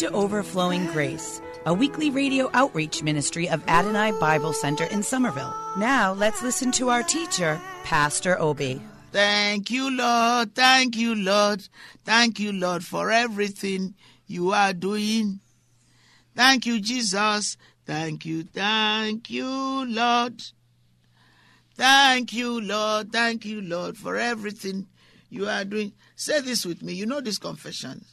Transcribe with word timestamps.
to 0.00 0.10
Overflowing 0.12 0.86
Grace, 0.86 1.42
a 1.66 1.74
weekly 1.74 2.08
radio 2.08 2.48
outreach 2.54 3.02
ministry 3.02 3.50
of 3.50 3.62
Adonai 3.68 4.12
Bible 4.12 4.54
Center 4.54 4.84
in 4.84 5.02
Somerville. 5.02 5.54
Now 5.76 6.14
let's 6.14 6.42
listen 6.42 6.72
to 6.72 6.88
our 6.88 7.02
teacher, 7.02 7.60
Pastor 7.84 8.40
Obi. 8.40 8.80
Thank 9.12 9.70
you, 9.70 9.94
Lord. 9.94 10.54
Thank 10.54 10.96
you, 10.96 11.14
Lord. 11.14 11.68
Thank 12.02 12.40
you, 12.40 12.50
Lord, 12.50 12.82
for 12.82 13.10
everything 13.10 13.92
you 14.26 14.52
are 14.52 14.72
doing. 14.72 15.40
Thank 16.34 16.64
you, 16.64 16.80
Jesus. 16.80 17.58
Thank 17.84 18.24
you, 18.24 18.44
thank 18.44 19.28
you, 19.28 19.84
Lord. 19.86 20.42
Thank 21.74 22.32
you, 22.32 22.58
Lord. 22.58 23.12
Thank 23.12 23.44
you, 23.44 23.60
Lord, 23.60 23.98
for 23.98 24.16
everything 24.16 24.86
you 25.28 25.46
are 25.46 25.66
doing. 25.66 25.92
Say 26.16 26.40
this 26.40 26.64
with 26.64 26.82
me. 26.82 26.94
You 26.94 27.04
know 27.04 27.20
this 27.20 27.36
confession. 27.36 28.06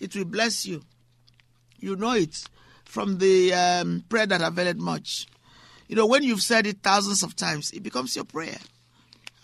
It 0.00 0.14
will 0.14 0.26
bless 0.26 0.64
you. 0.64 0.82
You 1.82 1.96
know 1.96 2.12
it 2.12 2.44
from 2.84 3.18
the 3.18 3.52
um, 3.52 4.04
prayer 4.08 4.26
that 4.26 4.40
I've 4.40 4.56
availed 4.56 4.78
much. 4.78 5.26
You 5.88 5.96
know, 5.96 6.06
when 6.06 6.22
you've 6.22 6.40
said 6.40 6.66
it 6.66 6.78
thousands 6.82 7.22
of 7.22 7.34
times, 7.34 7.72
it 7.72 7.82
becomes 7.82 8.14
your 8.14 8.24
prayer. 8.24 8.56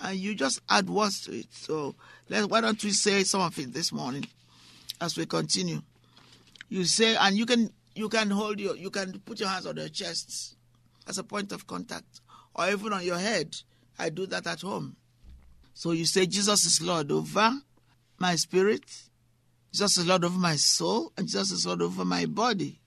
And 0.00 0.16
you 0.16 0.34
just 0.34 0.60
add 0.70 0.88
words 0.88 1.24
to 1.24 1.32
it. 1.32 1.48
So 1.50 1.96
let, 2.28 2.48
why 2.48 2.60
don't 2.60 2.82
we 2.82 2.90
say 2.92 3.24
some 3.24 3.40
of 3.40 3.58
it 3.58 3.72
this 3.72 3.92
morning 3.92 4.24
as 5.00 5.16
we 5.16 5.26
continue? 5.26 5.82
You 6.68 6.84
say, 6.84 7.16
and 7.16 7.36
you 7.36 7.44
can 7.44 7.72
you 7.94 8.08
can 8.08 8.30
hold 8.30 8.60
your 8.60 8.76
you 8.76 8.90
can 8.90 9.18
put 9.20 9.40
your 9.40 9.48
hands 9.48 9.66
on 9.66 9.76
your 9.76 9.88
chest 9.88 10.56
as 11.08 11.18
a 11.18 11.24
point 11.24 11.50
of 11.50 11.66
contact 11.66 12.20
or 12.54 12.68
even 12.68 12.92
on 12.92 13.04
your 13.04 13.18
head. 13.18 13.56
I 13.98 14.10
do 14.10 14.26
that 14.26 14.46
at 14.46 14.60
home. 14.60 14.94
So 15.74 15.90
you 15.90 16.06
say, 16.06 16.26
Jesus 16.26 16.64
is 16.64 16.80
Lord 16.80 17.10
over 17.10 17.52
my 18.18 18.36
spirit, 18.36 18.84
Jesus 19.72 19.98
is 19.98 20.06
Lord 20.06 20.24
over 20.24 20.38
my 20.38 20.56
soul, 20.56 21.12
and 21.16 21.26
Jesus 21.26 21.50
is 21.50 21.66
Lord 21.66 21.82
over 21.82 22.04
my 22.04 22.26
body. 22.26 22.80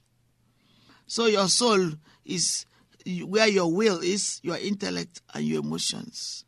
So 1.05 1.27
your 1.27 1.47
soul 1.47 1.91
is 2.25 2.65
where 3.25 3.47
your 3.47 3.71
will 3.71 3.99
is, 3.99 4.39
your 4.43 4.57
intellect, 4.57 5.21
and 5.33 5.45
your 5.45 5.59
emotions. 5.61 6.45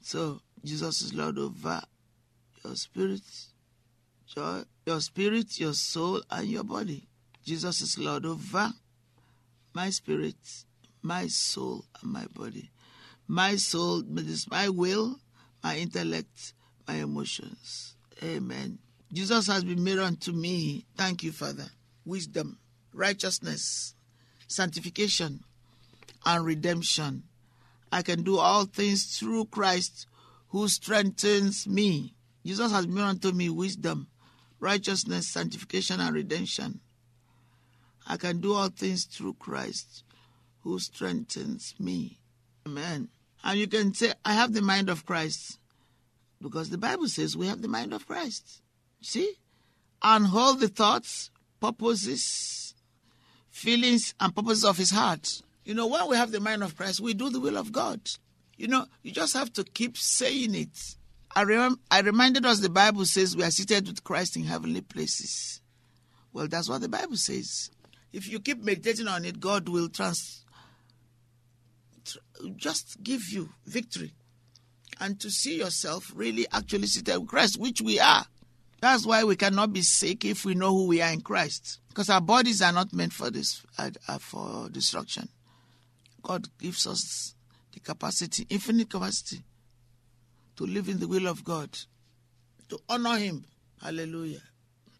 So 0.00 0.40
Jesus 0.64 1.02
is 1.02 1.14
Lord 1.14 1.38
over 1.38 1.80
your 2.64 2.74
spirit, 2.76 3.22
your, 4.36 4.64
your 4.86 5.00
spirit, 5.00 5.60
your 5.60 5.74
soul, 5.74 6.22
and 6.30 6.48
your 6.48 6.64
body. 6.64 7.08
Jesus 7.44 7.80
is 7.80 7.98
Lord 7.98 8.24
over 8.24 8.72
my 9.74 9.90
spirit, 9.90 10.36
my 11.02 11.26
soul, 11.26 11.84
and 12.00 12.12
my 12.12 12.26
body. 12.32 12.70
My 13.28 13.56
soul 13.56 14.04
is 14.18 14.50
my 14.50 14.68
will, 14.68 15.18
my 15.62 15.76
intellect, 15.76 16.54
my 16.86 16.96
emotions. 16.96 17.96
Amen. 18.22 18.78
Jesus 19.12 19.46
has 19.46 19.62
been 19.62 19.84
made 19.84 19.98
unto 19.98 20.32
me, 20.32 20.86
thank 20.96 21.22
you, 21.22 21.32
Father, 21.32 21.66
wisdom, 22.04 22.58
righteousness, 22.94 23.94
sanctification, 24.48 25.40
and 26.24 26.44
redemption. 26.44 27.24
I 27.90 28.00
can 28.02 28.22
do 28.22 28.38
all 28.38 28.64
things 28.64 29.18
through 29.18 29.46
Christ 29.46 30.06
who 30.48 30.66
strengthens 30.68 31.66
me. 31.66 32.14
Jesus 32.44 32.72
has 32.72 32.86
made 32.86 33.02
unto 33.02 33.32
me 33.32 33.50
wisdom, 33.50 34.08
righteousness, 34.60 35.28
sanctification, 35.28 36.00
and 36.00 36.14
redemption. 36.14 36.80
I 38.06 38.16
can 38.16 38.40
do 38.40 38.54
all 38.54 38.68
things 38.68 39.04
through 39.04 39.34
Christ 39.34 40.04
who 40.62 40.78
strengthens 40.78 41.74
me. 41.78 42.18
Amen. 42.66 43.08
And 43.44 43.58
you 43.58 43.66
can 43.66 43.92
say, 43.92 44.12
I 44.24 44.32
have 44.32 44.52
the 44.52 44.62
mind 44.62 44.88
of 44.88 45.04
Christ. 45.04 45.58
Because 46.40 46.70
the 46.70 46.78
Bible 46.78 47.08
says 47.08 47.36
we 47.36 47.46
have 47.46 47.62
the 47.62 47.68
mind 47.68 47.92
of 47.92 48.06
Christ. 48.06 48.62
See? 49.02 49.34
And 50.02 50.26
hold 50.26 50.60
the 50.60 50.68
thoughts, 50.68 51.30
purposes, 51.60 52.74
feelings, 53.50 54.14
and 54.18 54.34
purposes 54.34 54.64
of 54.64 54.76
his 54.78 54.90
heart. 54.90 55.42
You 55.64 55.74
know, 55.74 55.86
when 55.86 56.08
we 56.08 56.16
have 56.16 56.32
the 56.32 56.40
mind 56.40 56.62
of 56.62 56.76
Christ, 56.76 57.00
we 57.00 57.14
do 57.14 57.30
the 57.30 57.38
will 57.40 57.56
of 57.56 57.70
God. 57.70 58.00
You 58.56 58.68
know, 58.68 58.86
you 59.02 59.12
just 59.12 59.34
have 59.34 59.52
to 59.54 59.64
keep 59.64 59.96
saying 59.96 60.54
it. 60.54 60.96
I, 61.34 61.44
rem- 61.44 61.80
I 61.90 62.00
reminded 62.00 62.44
us 62.44 62.60
the 62.60 62.68
Bible 62.68 63.04
says 63.04 63.36
we 63.36 63.44
are 63.44 63.50
seated 63.50 63.86
with 63.86 64.04
Christ 64.04 64.36
in 64.36 64.44
heavenly 64.44 64.80
places. 64.80 65.60
Well, 66.32 66.48
that's 66.48 66.68
what 66.68 66.80
the 66.80 66.88
Bible 66.88 67.16
says. 67.16 67.70
If 68.12 68.28
you 68.28 68.40
keep 68.40 68.62
meditating 68.62 69.08
on 69.08 69.24
it, 69.24 69.40
God 69.40 69.68
will 69.68 69.88
trans- 69.88 70.44
tr- 72.04 72.18
just 72.56 73.02
give 73.02 73.28
you 73.30 73.50
victory. 73.66 74.12
And 75.00 75.18
to 75.20 75.30
see 75.30 75.58
yourself 75.58 76.12
really 76.14 76.46
actually 76.52 76.86
seated 76.86 77.18
with 77.18 77.28
Christ, 77.28 77.58
which 77.58 77.80
we 77.80 77.98
are. 77.98 78.26
That's 78.82 79.06
why 79.06 79.22
we 79.22 79.36
cannot 79.36 79.72
be 79.72 79.82
sick 79.82 80.24
if 80.24 80.44
we 80.44 80.56
know 80.56 80.70
who 80.70 80.88
we 80.88 81.00
are 81.00 81.12
in 81.12 81.20
Christ. 81.20 81.78
Because 81.88 82.10
our 82.10 82.20
bodies 82.20 82.60
are 82.60 82.72
not 82.72 82.92
meant 82.92 83.12
for 83.12 83.30
this 83.30 83.62
uh, 83.78 83.90
for 84.18 84.68
destruction. 84.70 85.28
God 86.20 86.48
gives 86.58 86.88
us 86.88 87.36
the 87.72 87.78
capacity, 87.78 88.44
infinite 88.50 88.90
capacity, 88.90 89.44
to 90.56 90.64
live 90.64 90.88
in 90.88 90.98
the 90.98 91.06
will 91.06 91.28
of 91.28 91.44
God, 91.44 91.78
to 92.70 92.80
honor 92.88 93.16
Him. 93.18 93.44
Hallelujah. 93.80 94.42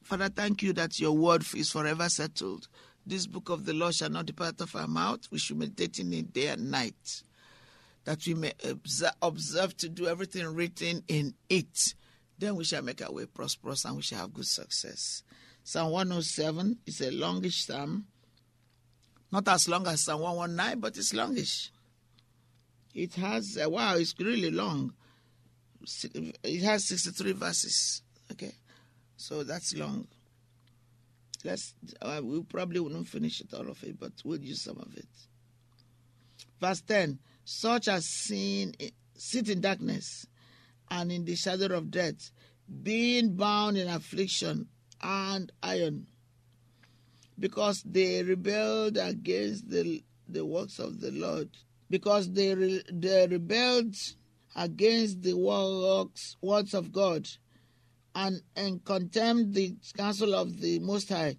Father, 0.04 0.28
thank 0.28 0.62
you 0.62 0.72
that 0.74 1.00
your 1.00 1.12
word 1.12 1.44
is 1.56 1.72
forever 1.72 2.08
settled. 2.08 2.68
This 3.04 3.26
book 3.26 3.48
of 3.48 3.64
the 3.64 3.74
law 3.74 3.90
shall 3.90 4.10
not 4.10 4.26
depart 4.26 4.60
of 4.60 4.76
our 4.76 4.86
mouth. 4.86 5.22
We 5.32 5.40
should 5.40 5.58
meditate 5.58 5.98
in 5.98 6.12
it 6.12 6.32
day 6.32 6.46
and 6.48 6.70
night, 6.70 7.24
that 8.04 8.24
we 8.28 8.34
may 8.34 8.52
observe 9.20 9.76
to 9.78 9.88
do 9.88 10.06
everything 10.06 10.54
written 10.54 11.02
in 11.08 11.34
it. 11.48 11.94
Then 12.42 12.56
we 12.56 12.64
shall 12.64 12.82
make 12.82 13.00
our 13.00 13.12
way 13.12 13.26
prosperous 13.26 13.84
and 13.84 13.94
we 13.94 14.02
shall 14.02 14.18
have 14.18 14.34
good 14.34 14.48
success. 14.48 15.22
Psalm 15.62 15.92
107 15.92 16.76
is 16.84 17.00
a 17.00 17.12
longish 17.12 17.66
psalm. 17.66 18.04
Not 19.30 19.46
as 19.46 19.68
long 19.68 19.86
as 19.86 20.00
Psalm 20.04 20.22
119, 20.22 20.80
but 20.80 20.96
it's 20.96 21.14
longish. 21.14 21.70
It 22.96 23.14
has, 23.14 23.56
uh, 23.64 23.70
wow, 23.70 23.94
it's 23.94 24.16
really 24.18 24.50
long. 24.50 24.92
It 26.42 26.62
has 26.62 26.88
63 26.88 27.30
verses. 27.30 28.02
Okay. 28.32 28.56
So 29.16 29.44
that's 29.44 29.76
long. 29.76 30.08
Let's, 31.44 31.74
uh, 32.00 32.22
we 32.24 32.42
probably 32.42 32.80
wouldn't 32.80 33.06
finish 33.06 33.40
it 33.40 33.54
all 33.54 33.68
of 33.68 33.80
it, 33.84 34.00
but 34.00 34.14
we'll 34.24 34.40
use 34.40 34.62
some 34.62 34.78
of 34.78 34.92
it. 34.96 35.06
Verse 36.60 36.80
10 36.80 37.20
Such 37.44 37.86
as 37.86 38.04
seen, 38.04 38.74
sit 39.16 39.48
in 39.48 39.60
darkness 39.60 40.26
and 40.92 41.10
in 41.10 41.24
the 41.24 41.34
shadow 41.34 41.74
of 41.74 41.90
death, 41.90 42.30
being 42.82 43.34
bound 43.34 43.78
in 43.78 43.88
affliction 43.88 44.68
and 45.02 45.50
iron, 45.62 46.06
because 47.38 47.82
they 47.84 48.22
rebelled 48.22 48.98
against 48.98 49.70
the, 49.70 50.04
the 50.28 50.44
works 50.44 50.78
of 50.78 51.00
the 51.00 51.10
Lord, 51.10 51.48
because 51.88 52.30
they, 52.30 52.54
re, 52.54 52.82
they 52.92 53.26
rebelled 53.26 53.96
against 54.54 55.22
the 55.22 55.32
works, 55.32 56.36
words 56.42 56.74
of 56.74 56.92
God, 56.92 57.26
and, 58.14 58.42
and 58.54 58.84
contemned 58.84 59.54
the 59.54 59.74
counsel 59.96 60.34
of 60.34 60.60
the 60.60 60.78
Most 60.80 61.08
High. 61.08 61.38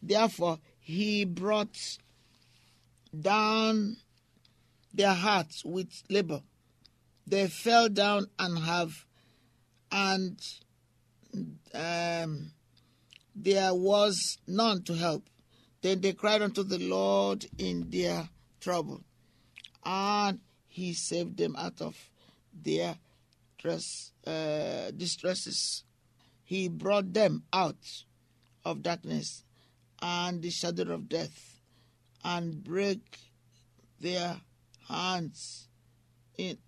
Therefore, 0.00 0.58
he 0.78 1.24
brought 1.24 1.76
down 3.20 3.96
their 4.94 5.14
hearts 5.14 5.64
with 5.64 5.90
labor. 6.08 6.42
They 7.26 7.46
fell 7.48 7.88
down 7.88 8.26
and 8.38 8.58
have, 8.58 9.06
and 9.90 10.40
um, 11.74 12.52
there 13.34 13.74
was 13.74 14.38
none 14.46 14.82
to 14.84 14.94
help. 14.94 15.28
Then 15.80 16.00
they 16.00 16.12
cried 16.12 16.42
unto 16.42 16.62
the 16.62 16.78
Lord 16.78 17.46
in 17.58 17.90
their 17.90 18.28
trouble, 18.60 19.02
and 19.84 20.40
he 20.68 20.92
saved 20.92 21.36
them 21.36 21.56
out 21.56 21.80
of 21.80 21.96
their 22.52 22.96
uh, 24.26 24.90
distresses. 24.96 25.84
He 26.44 26.68
brought 26.68 27.12
them 27.12 27.44
out 27.52 28.04
of 28.64 28.82
darkness 28.82 29.44
and 30.00 30.42
the 30.42 30.50
shadow 30.50 30.92
of 30.92 31.08
death, 31.08 31.60
and 32.24 32.62
break 32.62 33.18
their 34.00 34.40
hands 34.88 35.68
in 36.36 36.58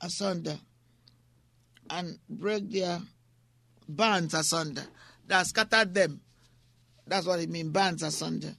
asunder, 0.00 0.58
and 1.90 2.18
break 2.28 2.70
their 2.70 3.00
bands 3.88 4.34
asunder. 4.34 4.84
That 5.26 5.46
scattered 5.46 5.94
them. 5.94 6.20
That's 7.06 7.26
what 7.26 7.40
it 7.40 7.50
means, 7.50 7.70
bands 7.70 8.02
asunder. 8.02 8.54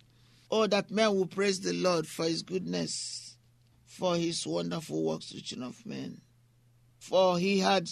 Oh, 0.52 0.66
that 0.68 0.90
men 0.90 1.14
will 1.16 1.28
praise 1.28 1.60
the 1.60 1.74
Lord 1.74 2.08
for 2.08 2.26
his 2.26 2.42
goodness, 2.42 3.36
for 3.86 4.16
his 4.16 4.46
wonderful 4.46 5.04
works, 5.04 5.34
reaching 5.34 5.62
of 5.62 5.86
men. 5.86 6.22
For 7.00 7.38
he 7.38 7.60
had 7.60 7.90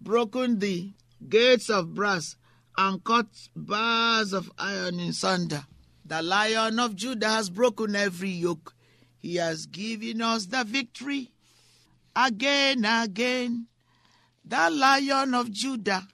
broken 0.00 0.58
the 0.58 0.92
gates 1.28 1.68
of 1.68 1.94
brass 1.94 2.36
and 2.76 3.02
cut 3.04 3.26
bars 3.54 4.32
of 4.32 4.50
iron 4.58 5.00
in 5.00 5.12
sunder. 5.12 5.64
The 6.04 6.22
lion 6.22 6.78
of 6.78 6.96
Judah 6.96 7.28
has 7.28 7.50
broken 7.50 7.94
every 7.94 8.30
yoke. 8.30 8.74
He 9.18 9.36
has 9.36 9.66
given 9.66 10.22
us 10.22 10.46
the 10.46 10.64
victory 10.64 11.32
again, 12.26 12.84
again. 12.84 13.66
The 14.44 14.70
lion 14.70 15.34
of 15.34 15.50
Judah 15.50 16.08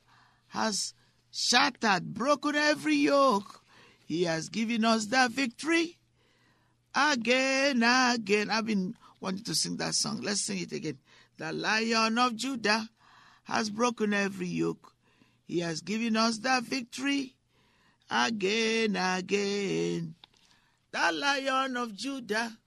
has 0.49 0.95
shattered, 1.31 2.13
broken 2.13 2.55
every 2.57 2.97
yoke. 2.97 3.63
He 4.07 4.25
has 4.25 4.49
given 4.49 4.85
us 4.85 5.07
that 5.07 5.31
victory 5.31 5.99
again, 6.95 7.83
again. 7.83 8.51
I've 8.51 8.67
been 8.67 8.95
wanting 9.21 9.45
to 9.45 9.55
sing 9.55 9.77
that 9.79 9.95
song. 9.95 10.21
Let's 10.23 10.43
sing 10.43 10.59
it 10.59 10.73
again. 10.73 10.99
The 11.39 11.53
lion 11.53 12.19
of 12.19 12.37
Judah 12.37 12.89
has 13.45 13.71
broken 13.71 14.13
every 14.13 14.49
yoke. 14.49 14.93
He 15.47 15.61
has 15.61 15.81
given 15.81 16.17
us 16.17 16.39
that 16.39 16.65
victory 16.65 17.35
again, 18.11 18.97
again. 18.97 20.15
The 20.93 21.13
lion 21.13 21.77
of 21.77 21.95
Judah 21.95 22.59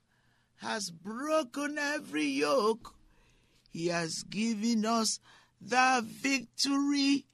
has 0.57 0.90
broken 0.92 1.78
every 1.78 2.25
yoke. 2.25 2.97
He 3.69 3.88
has 3.88 4.24
given 4.24 4.86
us 4.86 5.19
the 5.62 6.06
victory 6.06 7.25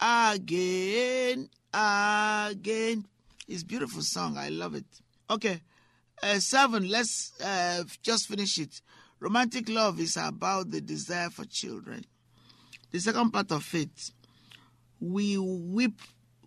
again, 0.00 1.48
again. 1.72 3.06
It's 3.48 3.62
beautiful 3.62 4.02
song. 4.02 4.36
I 4.36 4.48
love 4.48 4.74
it. 4.74 4.84
Okay, 5.30 5.60
uh, 6.22 6.38
seven. 6.38 6.88
Let's 6.88 7.32
uh, 7.40 7.84
just 8.02 8.28
finish 8.28 8.58
it. 8.58 8.80
Romantic 9.20 9.68
love 9.68 10.00
is 10.00 10.16
about 10.16 10.70
the 10.70 10.80
desire 10.80 11.30
for 11.30 11.44
children. 11.44 12.04
The 12.90 13.00
second 13.00 13.30
part 13.30 13.52
of 13.52 13.74
it, 13.74 14.10
we 15.00 15.38
weep 15.38 16.00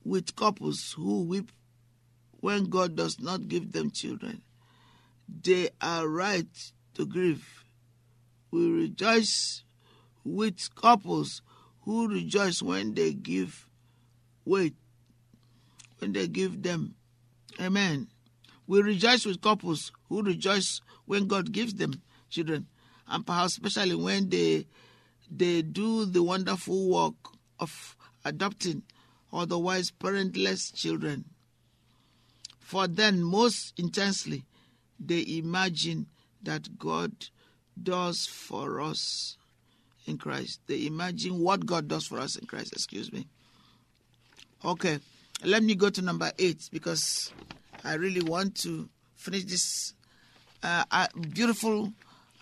with 0.03 0.35
couples 0.35 0.93
who 0.95 1.23
weep 1.23 1.51
when 2.41 2.65
God 2.65 2.95
does 2.95 3.19
not 3.19 3.47
give 3.47 3.71
them 3.71 3.91
children. 3.91 4.41
They 5.27 5.69
are 5.81 6.07
right 6.07 6.71
to 6.93 7.05
grieve. 7.05 7.64
We 8.55 8.69
rejoice 8.69 9.65
with 10.23 10.73
couples 10.75 11.41
who 11.81 12.07
rejoice 12.07 12.61
when 12.61 12.93
they 12.93 13.11
give 13.11 13.67
wait 14.45 14.75
when 15.99 16.13
they 16.13 16.29
give 16.29 16.63
them. 16.63 16.95
Amen. 17.59 18.07
We 18.65 18.81
rejoice 18.81 19.25
with 19.25 19.41
couples 19.41 19.91
who 20.07 20.23
rejoice 20.23 20.79
when 21.03 21.27
god 21.27 21.51
gives 21.51 21.73
them 21.73 22.01
children 22.29 22.67
and 23.09 23.27
perhaps 23.27 23.57
especially 23.57 23.95
when 23.95 24.29
they 24.29 24.67
they 25.29 25.61
do 25.61 26.05
the 26.05 26.23
wonderful 26.23 26.89
work 26.89 27.15
of 27.59 27.97
adopting 28.23 28.83
otherwise 29.33 29.91
parentless 29.91 30.71
children. 30.73 31.25
For 32.61 32.87
then 32.87 33.21
most 33.21 33.77
intensely 33.77 34.45
they 34.97 35.25
imagine 35.27 36.05
that 36.41 36.79
god 36.79 37.11
does 37.81 38.25
for 38.25 38.81
us 38.81 39.37
in 40.05 40.17
Christ. 40.17 40.59
They 40.67 40.85
imagine 40.85 41.39
what 41.39 41.65
God 41.65 41.87
does 41.87 42.05
for 42.07 42.19
us 42.19 42.35
in 42.35 42.45
Christ. 42.45 42.73
Excuse 42.73 43.11
me. 43.11 43.27
Okay, 44.63 44.99
let 45.43 45.63
me 45.63 45.75
go 45.75 45.89
to 45.89 46.01
number 46.01 46.31
eight 46.39 46.69
because 46.71 47.31
I 47.83 47.95
really 47.95 48.21
want 48.21 48.55
to 48.63 48.89
finish 49.15 49.43
this 49.43 49.93
uh, 50.63 50.83
uh, 50.89 51.07
beautiful 51.33 51.93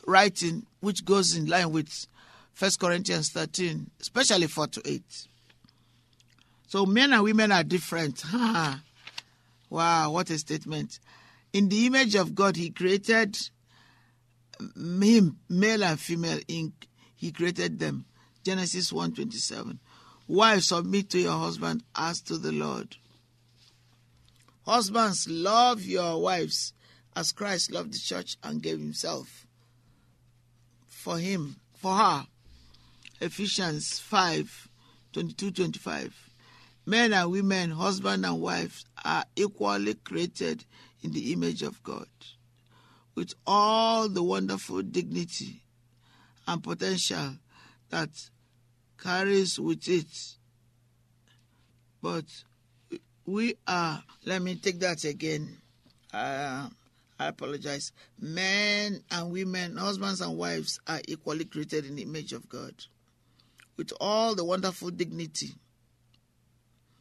writing 0.06 0.66
which 0.80 1.04
goes 1.06 1.36
in 1.36 1.46
line 1.48 1.72
with 1.72 2.08
First 2.54 2.80
Corinthians 2.80 3.30
13, 3.32 3.90
especially 4.00 4.48
4 4.48 4.68
to 4.68 4.82
8. 4.86 5.02
So 6.68 6.86
men 6.86 7.14
and 7.14 7.24
women 7.24 7.52
are 7.52 7.64
different. 7.64 8.24
wow, 9.70 10.12
what 10.12 10.30
a 10.30 10.38
statement. 10.38 11.00
In 11.52 11.70
the 11.70 11.86
image 11.88 12.16
of 12.16 12.36
God, 12.36 12.56
He 12.56 12.70
created 12.70 13.38
him, 14.76 15.40
male 15.50 15.84
and 15.84 16.00
female, 16.00 16.40
in 16.48 16.74
he 17.16 17.32
created 17.32 17.80
them. 17.80 18.06
Genesis 18.44 18.92
1:27. 18.92 19.80
Wives, 20.28 20.68
submit 20.68 21.10
to 21.12 21.20
your 21.20 21.38
husband 21.38 21.84
as 21.96 22.22
to 22.22 22.38
the 22.38 22.52
Lord. 22.52 22.98
Husbands, 24.66 25.28
love 25.28 25.84
your 25.84 26.22
wives 26.22 26.74
as 27.16 27.32
Christ 27.32 27.72
loved 27.72 27.94
the 27.94 28.00
church 28.00 28.38
and 28.44 28.62
gave 28.62 28.80
himself 28.80 29.46
for 30.88 31.18
him, 31.18 31.58
for 31.76 31.96
her. 31.96 32.28
Ephesians 33.20 34.00
5 34.00 34.70
22 35.12 35.52
25. 35.52 36.30
Men 36.86 37.14
and 37.14 37.32
women, 37.32 37.72
husband 37.72 38.26
and 38.26 38.42
wife, 38.42 38.84
are 39.04 39.26
equally 39.36 39.94
created 39.94 40.66
in 41.02 41.12
the 41.12 41.32
image 41.32 41.62
of 41.62 41.82
God 41.84 42.08
with 43.16 43.34
all 43.46 44.10
the 44.10 44.24
wonderful 44.24 44.82
dignity 44.82 45.62
and 46.48 46.64
potential 46.64 47.36
that 47.90 48.10
carries 49.02 49.60
with 49.60 49.88
it. 49.88 50.36
But 52.02 52.26
we 53.26 53.56
are, 53.68 54.04
let 54.26 54.42
me 54.42 54.56
take 54.56 54.80
that 54.80 55.04
again. 55.04 55.58
Uh, 56.14 56.70
I 57.20 57.28
apologize. 57.28 57.92
Men 58.20 59.04
and 59.12 59.32
women, 59.32 59.78
husbands 59.78 60.22
and 60.22 60.38
wives 60.38 60.80
are 60.88 61.02
equally 61.08 61.46
created 61.46 61.86
in 61.86 61.96
the 61.96 62.04
image 62.04 62.34
of 62.34 62.50
God 62.50 62.74
with 63.78 63.94
all 64.00 64.36
the 64.36 64.44
wonderful 64.44 64.90
dignity 64.90 65.52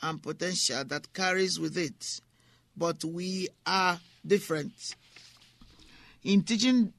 and 0.00 0.22
potential 0.22 0.84
that 0.84 1.12
carries 1.12 1.58
with 1.58 1.76
it. 1.76 2.20
But 2.76 3.04
we 3.04 3.48
are 3.66 3.98
different. 4.26 4.72
In 6.24 6.42
teaching 6.42 6.92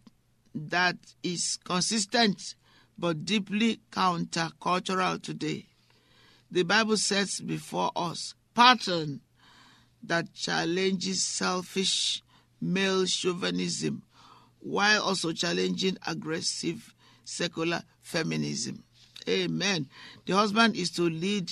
that 0.54 0.98
is 1.24 1.58
consistent 1.64 2.56
but 2.98 3.26
deeply 3.26 3.80
countercultural 3.92 5.22
today. 5.22 5.66
The 6.52 6.64
Bible 6.64 6.98
sets 6.98 7.40
before 7.40 7.92
us 7.96 8.36
pattern 8.54 9.22
that 10.04 10.34
challenges 10.34 11.24
selfish 11.24 12.22
male 12.62 13.06
chauvinism 13.06 14.04
while 14.60 15.02
also 15.04 15.32
challenging 15.32 15.98
aggressive 16.06 16.94
secular 17.26 17.82
feminism. 18.02 18.84
Amen. 19.28 19.88
The 20.26 20.36
husband 20.36 20.76
is 20.76 20.92
to 20.92 21.04
lead 21.04 21.52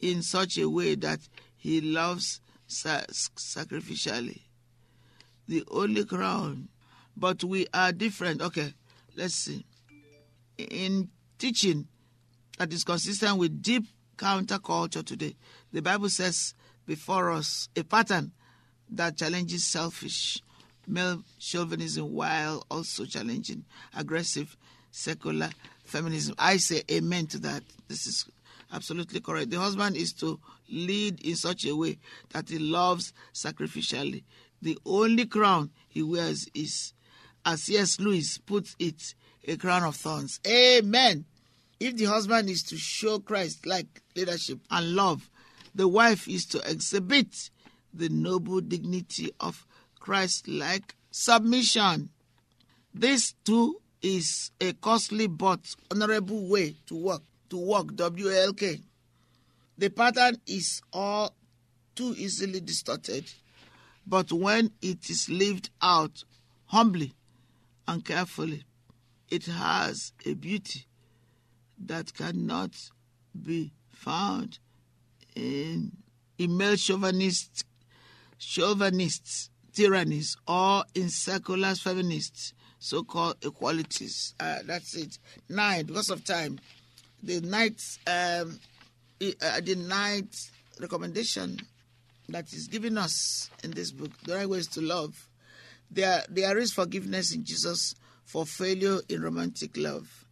in 0.00 0.22
such 0.22 0.58
a 0.58 0.68
way 0.68 0.94
that 0.96 1.20
he 1.56 1.80
loves 1.80 2.40
sacrificially. 2.68 4.42
The 5.48 5.64
only 5.70 6.04
crown 6.04 6.68
but 7.18 7.42
we 7.44 7.66
are 7.74 7.92
different. 7.92 8.40
Okay, 8.40 8.72
let's 9.16 9.34
see. 9.34 9.64
In 10.56 11.08
teaching 11.38 11.86
that 12.58 12.72
is 12.72 12.84
consistent 12.84 13.38
with 13.38 13.62
deep 13.62 13.84
counterculture 14.16 15.04
today, 15.04 15.36
the 15.72 15.82
Bible 15.82 16.08
says 16.08 16.54
before 16.86 17.30
us 17.30 17.68
a 17.76 17.84
pattern 17.84 18.32
that 18.90 19.16
challenges 19.16 19.64
selfish 19.64 20.42
male 20.86 21.22
chauvinism 21.38 22.12
while 22.14 22.64
also 22.70 23.04
challenging 23.04 23.64
aggressive 23.96 24.56
secular 24.90 25.50
feminism. 25.84 26.34
I 26.38 26.56
say 26.56 26.82
amen 26.90 27.26
to 27.28 27.38
that. 27.40 27.62
This 27.88 28.06
is 28.06 28.26
absolutely 28.72 29.20
correct. 29.20 29.50
The 29.50 29.60
husband 29.60 29.96
is 29.96 30.12
to 30.14 30.40
lead 30.70 31.20
in 31.20 31.36
such 31.36 31.66
a 31.66 31.76
way 31.76 31.98
that 32.30 32.48
he 32.48 32.58
loves 32.58 33.12
sacrificially. 33.34 34.24
The 34.60 34.78
only 34.84 35.26
crown 35.26 35.70
he 35.88 36.02
wears 36.02 36.48
is 36.54 36.94
as 37.48 37.62
C.S. 37.62 37.98
Lewis 37.98 38.36
puts 38.36 38.76
it, 38.78 39.14
a 39.46 39.56
crown 39.56 39.82
of 39.82 39.96
thorns. 39.96 40.38
Amen. 40.46 41.24
If 41.80 41.96
the 41.96 42.04
husband 42.04 42.50
is 42.50 42.62
to 42.64 42.76
show 42.76 43.20
Christ 43.20 43.64
like 43.64 44.02
leadership 44.14 44.58
and 44.70 44.94
love, 44.94 45.30
the 45.74 45.88
wife 45.88 46.28
is 46.28 46.44
to 46.46 46.70
exhibit 46.70 47.50
the 47.94 48.10
noble 48.10 48.60
dignity 48.60 49.30
of 49.40 49.66
Christ 49.98 50.46
like 50.46 50.94
submission. 51.10 52.10
This 52.92 53.32
too 53.44 53.80
is 54.02 54.50
a 54.60 54.74
costly 54.74 55.26
but 55.26 55.60
honorable 55.90 56.48
way 56.48 56.76
to 56.88 56.96
work, 56.96 57.22
to 57.48 57.56
work 57.56 57.94
W 57.96 58.30
L 58.30 58.52
K. 58.52 58.80
The 59.78 59.88
pattern 59.88 60.36
is 60.46 60.82
all 60.92 61.32
too 61.94 62.14
easily 62.18 62.60
distorted. 62.60 63.24
But 64.06 64.32
when 64.32 64.72
it 64.82 65.08
is 65.08 65.30
lived 65.30 65.70
out 65.80 66.24
humbly 66.66 67.14
and 67.88 68.04
carefully, 68.04 68.64
it 69.30 69.46
has 69.46 70.12
a 70.26 70.34
beauty 70.34 70.84
that 71.86 72.12
cannot 72.12 72.70
be 73.34 73.72
found 73.90 74.58
in, 75.34 75.92
male 76.38 76.76
chauvinist, 76.76 77.64
chauvinists, 78.38 79.48
tyrannies, 79.72 80.36
or 80.46 80.84
in 80.94 81.08
secular 81.08 81.74
feminists, 81.74 82.52
so-called 82.78 83.36
equalities. 83.42 84.34
Uh, 84.38 84.58
that's 84.64 84.94
it. 84.94 85.18
Nine, 85.48 85.86
because 85.86 86.10
of 86.10 86.24
time. 86.24 86.58
The 87.22 87.40
ninth, 87.40 87.98
um, 88.06 88.60
uh, 89.20 89.60
the 89.60 89.76
ninth 89.76 90.50
recommendation 90.78 91.58
that 92.28 92.52
is 92.52 92.68
given 92.68 92.98
us 92.98 93.50
in 93.64 93.70
this 93.70 93.92
book, 93.92 94.10
the 94.24 94.34
right 94.34 94.48
ways 94.48 94.66
to 94.68 94.82
love. 94.82 95.28
There, 95.90 96.24
there 96.28 96.58
is 96.58 96.72
forgiveness 96.72 97.34
in 97.34 97.44
Jesus 97.44 97.94
for 98.24 98.44
failure 98.44 99.00
in 99.08 99.22
romantic 99.22 99.76
love. 99.76 100.26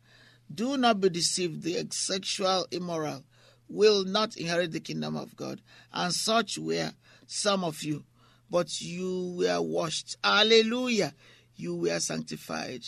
Do 0.53 0.77
not 0.77 1.01
be 1.01 1.09
deceived. 1.09 1.63
The 1.63 1.87
sexual 1.91 2.67
immoral 2.71 3.25
will 3.69 4.05
not 4.05 4.37
inherit 4.37 4.73
the 4.73 4.81
kingdom 4.81 5.17
of 5.17 5.35
God. 5.37 5.61
And 5.93 6.13
such 6.13 6.59
were 6.59 6.93
some 7.27 7.65
of 7.65 7.83
you. 7.83 8.05
But 8.51 8.81
you 8.81 9.37
were 9.39 9.61
washed. 9.61 10.17
Hallelujah. 10.23 11.15
You 11.57 11.75
were 11.77 11.99
sanctified. 11.99 12.83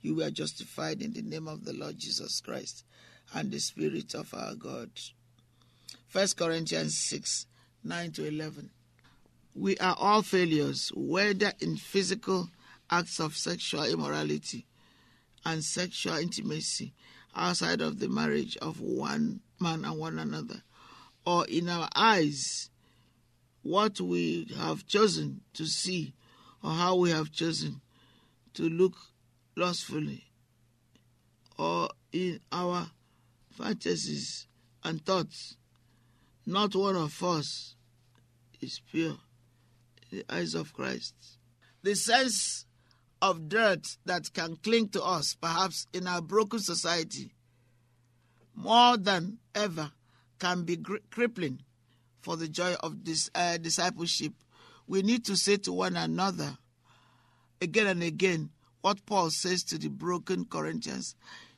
You 0.00 0.16
were 0.16 0.30
justified 0.30 1.02
in 1.02 1.12
the 1.12 1.22
name 1.22 1.46
of 1.46 1.64
the 1.64 1.72
Lord 1.72 1.98
Jesus 1.98 2.40
Christ 2.40 2.84
and 3.32 3.50
the 3.50 3.60
Spirit 3.60 4.14
of 4.14 4.34
our 4.34 4.54
God. 4.54 4.90
First 6.08 6.36
Corinthians 6.36 6.98
6 6.98 7.46
9 7.84 8.12
to 8.12 8.26
11. 8.26 8.70
We 9.54 9.76
are 9.78 9.94
all 9.96 10.22
failures, 10.22 10.90
whether 10.96 11.52
in 11.60 11.76
physical 11.76 12.50
acts 12.90 13.20
of 13.20 13.36
sexual 13.36 13.84
immorality 13.84 14.66
and 15.44 15.62
sexual 15.62 16.16
intimacy 16.16 16.92
outside 17.36 17.80
of 17.80 18.00
the 18.00 18.08
marriage 18.08 18.56
of 18.56 18.80
one 18.80 19.40
man 19.60 19.84
and 19.84 19.98
one 19.98 20.18
another, 20.18 20.62
or 21.24 21.46
in 21.46 21.68
our 21.68 21.88
eyes, 21.94 22.68
what 23.62 24.00
we 24.00 24.48
have 24.56 24.86
chosen 24.86 25.42
to 25.54 25.66
see, 25.66 26.14
or 26.62 26.72
how 26.72 26.96
we 26.96 27.10
have 27.10 27.30
chosen 27.30 27.80
to 28.54 28.68
look 28.68 28.94
lustfully, 29.56 30.24
or 31.56 31.90
in 32.12 32.40
our 32.50 32.90
fantasies 33.52 34.48
and 34.82 35.04
thoughts. 35.06 35.56
Not 36.44 36.74
one 36.74 36.96
of 36.96 37.22
us 37.22 37.76
is 38.60 38.80
pure 38.90 39.16
the 40.14 40.24
eyes 40.32 40.54
of 40.54 40.72
Christ. 40.72 41.14
The 41.82 41.94
sense 41.94 42.66
of 43.20 43.48
dirt 43.48 43.86
that 44.04 44.32
can 44.32 44.56
cling 44.56 44.88
to 44.90 45.02
us, 45.02 45.34
perhaps 45.40 45.86
in 45.92 46.06
our 46.06 46.22
broken 46.22 46.60
society, 46.60 47.32
more 48.54 48.96
than 48.96 49.38
ever 49.54 49.90
can 50.38 50.62
be 50.62 50.76
gri- 50.76 51.00
crippling 51.10 51.60
for 52.20 52.36
the 52.36 52.48
joy 52.48 52.74
of 52.80 53.04
this 53.04 53.28
uh, 53.34 53.56
discipleship. 53.56 54.32
We 54.86 55.02
need 55.02 55.24
to 55.26 55.36
say 55.36 55.56
to 55.58 55.72
one 55.72 55.96
another 55.96 56.56
again 57.60 57.86
and 57.86 58.02
again 58.02 58.50
what 58.82 59.04
Paul 59.06 59.30
says 59.30 59.64
to 59.64 59.78
the 59.78 59.88
broken 59.88 60.44
Corinthians. 60.44 61.16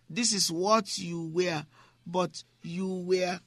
This 0.08 0.32
is 0.32 0.50
what 0.50 0.96
you 0.96 1.28
were, 1.32 1.66
but 2.06 2.42
you 2.62 2.86
were 2.86 3.40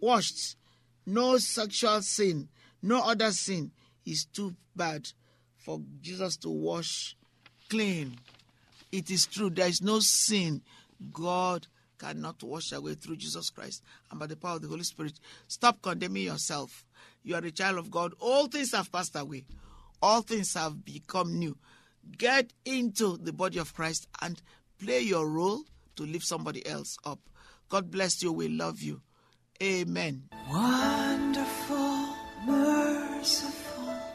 washed. 0.00 0.56
No 1.04 1.36
sexual 1.38 2.02
sin, 2.02 2.48
no 2.82 3.02
other 3.02 3.30
sin 3.30 3.70
is 4.06 4.24
too 4.24 4.54
bad 4.74 5.08
for 5.56 5.80
Jesus 6.00 6.36
to 6.38 6.48
wash 6.48 7.16
clean. 7.68 8.18
It 8.92 9.10
is 9.10 9.26
true, 9.26 9.50
there 9.50 9.68
is 9.68 9.82
no 9.82 9.98
sin 10.00 10.62
God 11.12 11.66
cannot 11.98 12.42
wash 12.42 12.72
away 12.72 12.94
through 12.94 13.16
Jesus 13.16 13.50
Christ 13.50 13.82
and 14.10 14.20
by 14.20 14.26
the 14.26 14.36
power 14.36 14.56
of 14.56 14.62
the 14.62 14.68
Holy 14.68 14.84
Spirit. 14.84 15.18
Stop 15.48 15.82
condemning 15.82 16.24
yourself. 16.24 16.84
You 17.22 17.34
are 17.34 17.44
a 17.44 17.50
child 17.50 17.78
of 17.78 17.90
God. 17.90 18.14
All 18.20 18.46
things 18.46 18.72
have 18.72 18.92
passed 18.92 19.16
away, 19.16 19.44
all 20.00 20.22
things 20.22 20.54
have 20.54 20.84
become 20.84 21.38
new. 21.38 21.56
Get 22.16 22.52
into 22.64 23.16
the 23.16 23.32
body 23.32 23.58
of 23.58 23.74
Christ 23.74 24.06
and 24.22 24.40
play 24.78 25.00
your 25.00 25.28
role 25.28 25.64
to 25.96 26.04
lift 26.04 26.24
somebody 26.24 26.64
else 26.66 26.96
up. 27.04 27.18
God 27.68 27.90
bless 27.90 28.22
you. 28.22 28.32
We 28.32 28.48
love 28.48 28.80
you. 28.80 29.00
Amen. 29.60 30.28
Wonderful, 30.48 32.14
merciful 32.46 33.65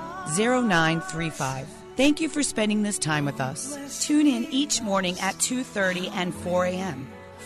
0935. 0.68 1.66
Thank 1.96 2.20
you 2.20 2.28
for 2.28 2.44
spending 2.44 2.82
this 2.82 2.98
time 2.98 3.24
with 3.24 3.40
us. 3.40 4.04
Tune 4.06 4.26
in 4.26 4.44
each 4.50 4.80
morning 4.80 5.18
at 5.20 5.36
2:30 5.36 6.10
and 6.12 6.34
4 6.34 6.64
a.m. 6.66 7.06